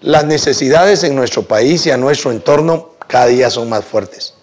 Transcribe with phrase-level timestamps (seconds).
[0.00, 4.34] Las necesidades en nuestro país y a nuestro entorno cada día son más fuertes.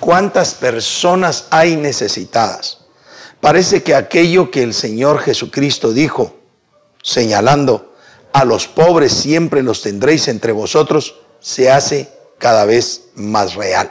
[0.00, 2.78] ¿Cuántas personas hay necesitadas?
[3.40, 6.36] Parece que aquello que el Señor Jesucristo dijo,
[7.02, 7.94] señalando,
[8.32, 12.08] a los pobres siempre los tendréis entre vosotros, se hace
[12.38, 13.90] cada vez más real.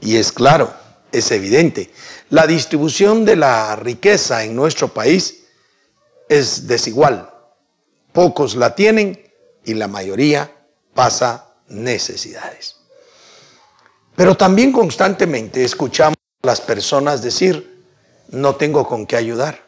[0.00, 0.72] Y es claro,
[1.12, 1.90] es evidente,
[2.30, 5.42] la distribución de la riqueza en nuestro país
[6.28, 7.28] es desigual.
[8.12, 9.29] Pocos la tienen
[9.70, 10.50] y la mayoría
[10.94, 12.76] pasa necesidades.
[14.16, 17.84] Pero también constantemente escuchamos a las personas decir,
[18.30, 19.62] no tengo con qué ayudar.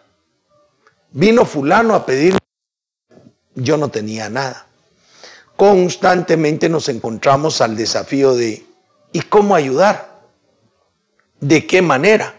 [1.13, 2.37] Vino fulano a pedir,
[3.55, 4.67] yo no tenía nada.
[5.57, 8.67] Constantemente nos encontramos al desafío de,
[9.13, 10.21] ¿y cómo ayudar?
[11.41, 12.35] ¿De qué manera?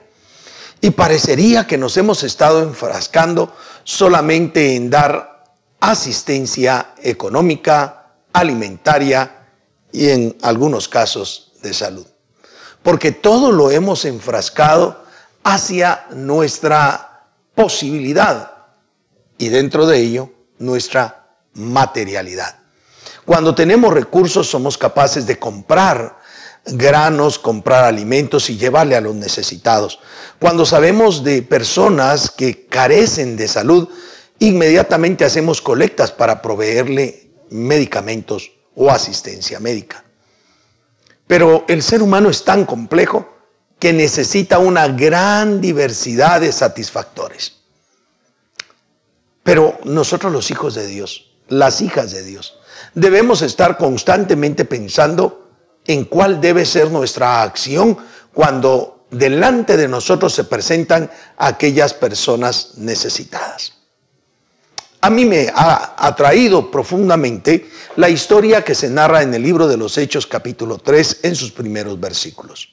[0.81, 3.55] Y parecería que nos hemos estado enfrascando
[3.85, 5.32] solamente en dar
[5.83, 9.49] asistencia económica, alimentaria
[9.91, 12.07] y en algunos casos de salud.
[12.81, 15.03] Porque todo lo hemos enfrascado
[15.43, 18.51] hacia nuestra posibilidad
[19.37, 22.59] y dentro de ello nuestra materialidad.
[23.25, 26.17] Cuando tenemos recursos somos capaces de comprar
[26.65, 29.99] granos, comprar alimentos y llevarle a los necesitados.
[30.39, 33.89] Cuando sabemos de personas que carecen de salud,
[34.47, 40.03] inmediatamente hacemos colectas para proveerle medicamentos o asistencia médica.
[41.27, 43.29] Pero el ser humano es tan complejo
[43.79, 47.53] que necesita una gran diversidad de satisfactores.
[49.43, 52.59] Pero nosotros los hijos de Dios, las hijas de Dios,
[52.93, 55.51] debemos estar constantemente pensando
[55.85, 57.97] en cuál debe ser nuestra acción
[58.33, 63.82] cuando delante de nosotros se presentan aquellas personas necesitadas.
[65.03, 69.75] A mí me ha atraído profundamente la historia que se narra en el libro de
[69.75, 72.69] los Hechos capítulo 3 en sus primeros versículos.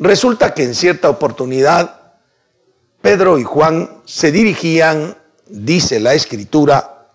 [0.00, 2.00] Resulta que en cierta oportunidad
[3.00, 7.12] Pedro y Juan se dirigían, dice la escritura,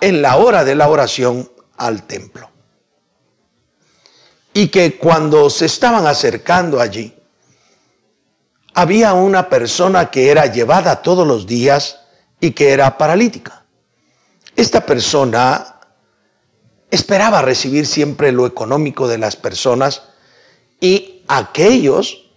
[0.00, 2.50] en la hora de la oración al templo.
[4.54, 7.12] Y que cuando se estaban acercando allí,
[8.74, 11.98] había una persona que era llevada todos los días
[12.42, 13.64] y que era paralítica.
[14.56, 15.76] Esta persona
[16.90, 20.02] esperaba recibir siempre lo económico de las personas
[20.80, 22.30] y aquellos,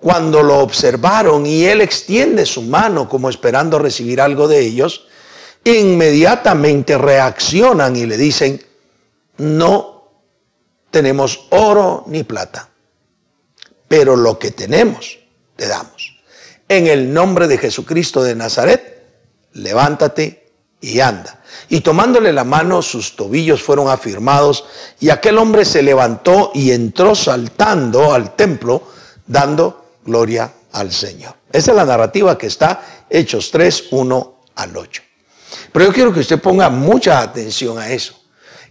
[0.00, 5.06] cuando lo observaron y él extiende su mano como esperando recibir algo de ellos,
[5.62, 8.60] inmediatamente reaccionan y le dicen,
[9.38, 10.10] no
[10.90, 12.68] tenemos oro ni plata,
[13.86, 15.20] pero lo que tenemos
[15.54, 16.20] te damos.
[16.68, 18.93] En el nombre de Jesucristo de Nazaret,
[19.54, 21.40] levántate y anda.
[21.68, 24.64] Y tomándole la mano, sus tobillos fueron afirmados,
[25.00, 28.82] y aquel hombre se levantó y entró saltando al templo,
[29.26, 31.34] dando gloria al Señor.
[31.50, 35.02] Esa es la narrativa que está Hechos 3, 1 al 8.
[35.72, 38.20] Pero yo quiero que usted ponga mucha atención a eso.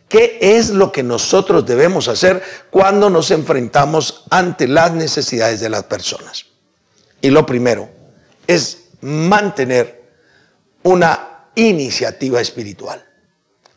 [0.08, 5.84] ¿Qué es lo que nosotros debemos hacer cuando nos enfrentamos ante las necesidades de las
[5.86, 6.46] personas?
[7.22, 7.90] Y lo primero
[8.46, 10.03] es mantener
[10.84, 13.04] una iniciativa espiritual.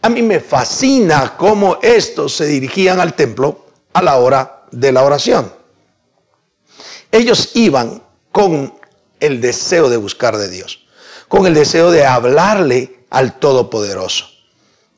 [0.03, 5.03] A mí me fascina cómo estos se dirigían al templo a la hora de la
[5.03, 5.53] oración.
[7.11, 8.75] Ellos iban con
[9.21, 10.87] el deseo de buscar de Dios,
[11.29, 14.27] con el deseo de hablarle al Todopoderoso.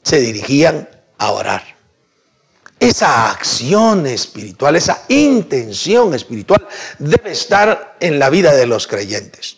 [0.02, 0.88] Se dirigían
[1.18, 1.62] a orar.
[2.80, 6.66] Esa acción espiritual, esa intención espiritual
[6.98, 9.57] debe estar en la vida de los creyentes.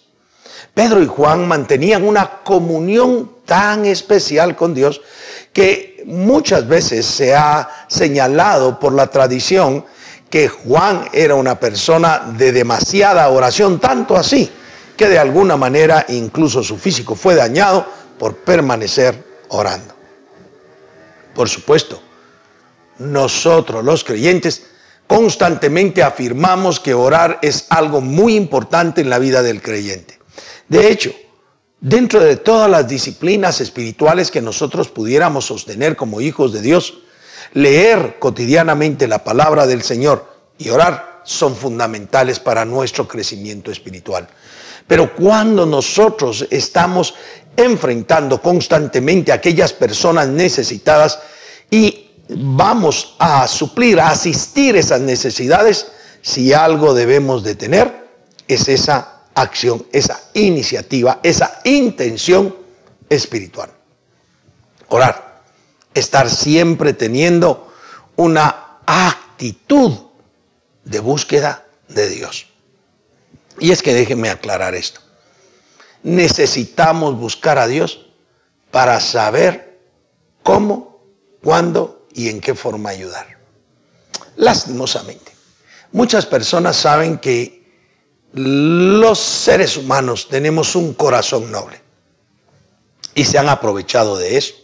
[0.74, 5.00] Pedro y Juan mantenían una comunión tan especial con Dios
[5.52, 9.84] que muchas veces se ha señalado por la tradición
[10.30, 14.50] que Juan era una persona de demasiada oración, tanto así
[14.96, 17.84] que de alguna manera incluso su físico fue dañado
[18.18, 19.94] por permanecer orando.
[21.34, 22.00] Por supuesto,
[22.98, 24.66] nosotros los creyentes
[25.06, 30.19] constantemente afirmamos que orar es algo muy importante en la vida del creyente.
[30.70, 31.12] De hecho,
[31.80, 36.98] dentro de todas las disciplinas espirituales que nosotros pudiéramos sostener como hijos de Dios,
[37.54, 44.28] leer cotidianamente la palabra del Señor y orar son fundamentales para nuestro crecimiento espiritual.
[44.86, 47.14] Pero cuando nosotros estamos
[47.56, 51.18] enfrentando constantemente a aquellas personas necesitadas
[51.68, 55.88] y vamos a suplir, a asistir esas necesidades,
[56.22, 58.06] si algo debemos de tener,
[58.46, 62.56] es esa acción, esa iniciativa, esa intención
[63.08, 63.70] espiritual.
[64.88, 65.30] Orar.
[65.92, 67.72] estar siempre teniendo
[68.16, 69.92] una actitud
[70.84, 72.46] de búsqueda de Dios.
[73.58, 75.00] Y es que déjenme aclarar esto.
[76.02, 78.06] Necesitamos buscar a Dios
[78.70, 79.80] para saber
[80.42, 81.04] cómo,
[81.42, 83.38] cuándo y en qué forma ayudar.
[84.36, 85.32] Lastimosamente,
[85.92, 87.59] muchas personas saben que
[88.32, 91.80] los seres humanos tenemos un corazón noble
[93.14, 94.54] y se han aprovechado de eso.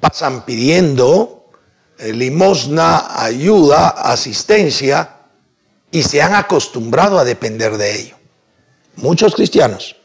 [0.00, 1.50] Pasan pidiendo
[1.98, 5.18] eh, limosna, ayuda, asistencia
[5.90, 8.16] y se han acostumbrado a depender de ello.
[8.96, 9.96] Muchos cristianos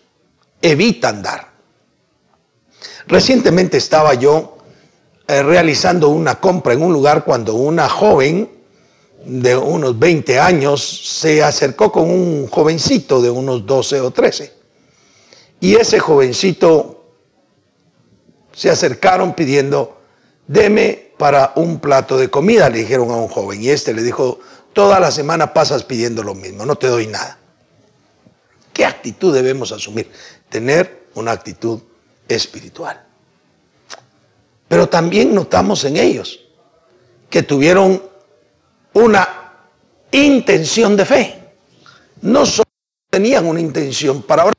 [0.62, 1.50] evitan dar.
[3.08, 4.58] Recientemente estaba yo
[5.28, 8.59] eh, realizando una compra en un lugar cuando una joven
[9.26, 14.54] de unos 20 años se acercó con un jovencito de unos 12 o 13.
[15.60, 17.04] Y ese jovencito
[18.54, 19.98] se acercaron pidiendo,
[20.48, 23.62] deme para un plato de comida, le dijeron a un joven.
[23.62, 24.40] Y este le dijo,
[24.74, 27.38] toda la semana pasas pidiendo lo mismo, no te doy nada.
[28.74, 30.10] ¿Qué actitud debemos asumir?
[30.50, 31.82] Tener una actitud
[32.28, 33.06] espiritual.
[34.70, 36.40] Pero también notamos en ellos
[37.30, 38.09] que tuvieron
[39.00, 39.28] una
[40.12, 41.40] intención de fe.
[42.22, 42.70] No solo
[43.10, 44.56] tenían una intención para ahora,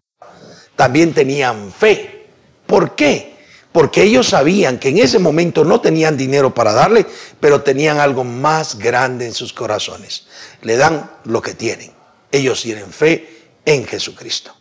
[0.76, 2.26] también tenían fe.
[2.66, 3.36] ¿Por qué?
[3.72, 7.06] Porque ellos sabían que en ese momento no tenían dinero para darle,
[7.38, 10.26] pero tenían algo más grande en sus corazones.
[10.62, 11.92] Le dan lo que tienen.
[12.32, 14.54] Ellos tienen fe en Jesucristo.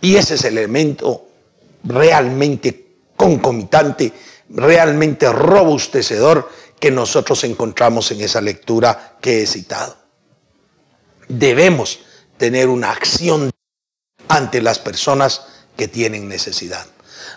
[0.00, 1.26] Y ese es el elemento
[1.84, 2.86] realmente
[3.16, 4.12] concomitante,
[4.48, 6.48] realmente robustecedor
[6.80, 9.96] que nosotros encontramos en esa lectura que he citado.
[11.28, 12.00] Debemos
[12.38, 13.50] tener una acción
[14.28, 15.42] ante las personas
[15.76, 16.86] que tienen necesidad.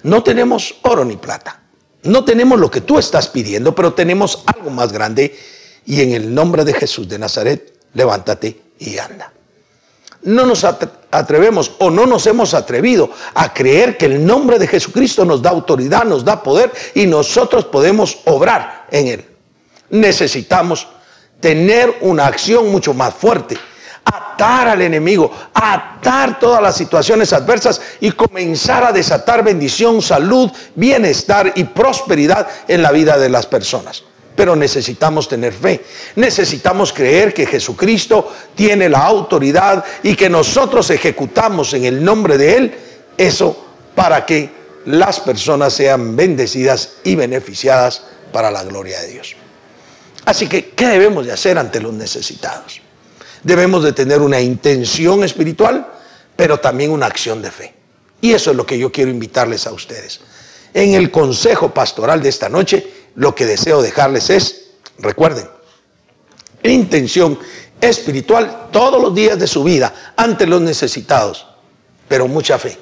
[0.01, 1.61] No tenemos oro ni plata.
[2.03, 5.37] No tenemos lo que tú estás pidiendo, pero tenemos algo más grande.
[5.85, 9.31] Y en el nombre de Jesús de Nazaret, levántate y anda.
[10.23, 15.25] No nos atrevemos o no nos hemos atrevido a creer que el nombre de Jesucristo
[15.25, 19.32] nos da autoridad, nos da poder y nosotros podemos obrar en él
[19.93, 20.87] necesitamos
[21.39, 23.57] tener una acción mucho más fuerte,
[24.03, 31.53] atar al enemigo, atar todas las situaciones adversas y comenzar a desatar bendición, salud, bienestar
[31.55, 34.03] y prosperidad en la vida de las personas.
[34.35, 35.83] Pero necesitamos tener fe,
[36.15, 42.55] necesitamos creer que Jesucristo tiene la autoridad y que nosotros ejecutamos en el nombre de
[42.55, 42.75] Él
[43.15, 44.49] eso para que
[44.85, 48.01] las personas sean bendecidas y beneficiadas
[48.31, 49.35] para la gloria de Dios.
[50.25, 52.81] Así que, ¿qué debemos de hacer ante los necesitados?
[53.43, 55.87] Debemos de tener una intención espiritual,
[56.35, 57.73] pero también una acción de fe.
[58.21, 60.21] Y eso es lo que yo quiero invitarles a ustedes.
[60.73, 65.47] En el consejo pastoral de esta noche, lo que deseo dejarles es, recuerden,
[66.63, 67.37] intención
[67.81, 71.45] espiritual todos los días de su vida ante los necesitados,
[72.07, 72.77] pero mucha fe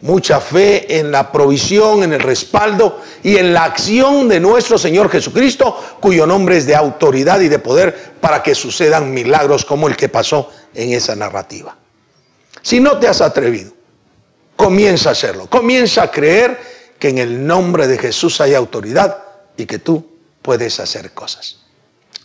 [0.00, 5.10] mucha fe en la provisión, en el respaldo y en la acción de nuestro Señor
[5.10, 9.96] Jesucristo, cuyo nombre es de autoridad y de poder para que sucedan milagros como el
[9.96, 11.76] que pasó en esa narrativa.
[12.62, 13.72] Si no te has atrevido,
[14.56, 16.58] comienza a hacerlo, comienza a creer
[16.98, 19.24] que en el nombre de Jesús hay autoridad
[19.56, 21.58] y que tú puedes hacer cosas.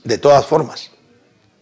[0.04, 0.92] De todas formas,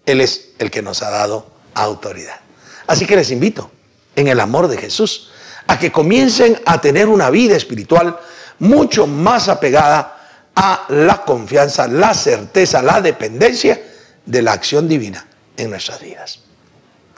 [0.06, 2.40] Él es el que nos ha dado autoridad.
[2.88, 3.72] Así que les invito,
[4.16, 5.32] en el amor de Jesús,
[5.68, 8.20] a que comiencen a tener una vida espiritual
[8.60, 10.18] mucho más apegada
[10.56, 13.82] a la confianza, la certeza, la dependencia
[14.26, 15.26] de la acción divina
[15.58, 16.40] en nuestras vidas.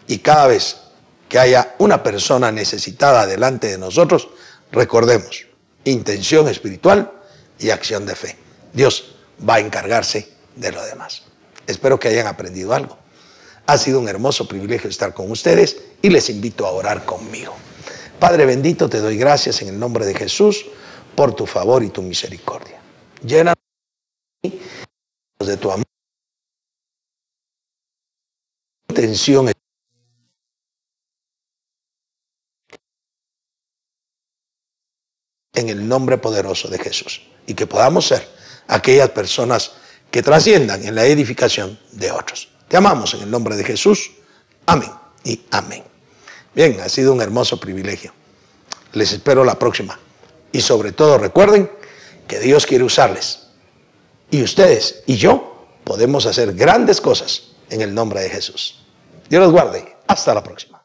[0.08, 0.78] Y cada vez
[1.28, 4.30] que haya una persona necesitada delante de nosotros,
[4.72, 5.46] recordemos,
[5.84, 7.12] intención espiritual
[7.60, 8.38] y acción de fe.
[8.72, 9.16] Dios
[9.48, 11.24] va a encargarse de lo demás.
[11.68, 12.98] Espero que hayan aprendido algo.
[13.66, 17.56] Ha sido un hermoso privilegio estar con ustedes y les invito a orar conmigo.
[18.24, 20.66] Padre bendito, te doy gracias en el nombre de Jesús
[21.14, 22.80] por tu favor y tu misericordia.
[23.22, 23.54] Llena
[24.42, 25.84] de tu amor.
[28.88, 29.52] Intención
[35.54, 38.26] en el nombre poderoso de Jesús y que podamos ser
[38.70, 39.74] aquellas personas
[40.10, 42.48] que trasciendan en la edificación de otros.
[42.70, 44.12] Te amamos en el nombre de Jesús.
[44.66, 44.94] Amén
[45.26, 45.93] y amén.
[46.56, 48.14] Bien, ha sido un hermoso privilegio.
[48.94, 50.00] Les espero la próxima.
[50.52, 51.70] Y sobre todo recuerden
[52.28, 53.48] que Dios quiere usarles.
[54.30, 58.84] Y ustedes y yo podemos hacer grandes cosas en el nombre de Jesús.
[59.30, 59.96] Dios los guarde.
[60.08, 60.83] Hasta la próxima.